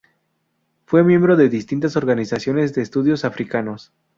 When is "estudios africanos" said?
2.81-3.93